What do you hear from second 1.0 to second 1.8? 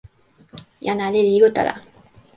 ale li utala.